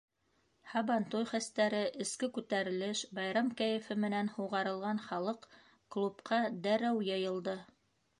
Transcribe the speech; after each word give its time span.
Һабантуй 0.69 1.25
хәстәре, 1.31 1.81
эске 2.05 2.29
күтәрелеш, 2.37 3.03
байрам 3.19 3.51
кәйефе 3.59 3.97
менән 4.05 4.31
һуғарылған 4.37 5.03
халыҡ 5.11 5.45
клубҡа 5.97 6.41
дәррәү 6.69 7.05
йыйылды. 7.11 7.55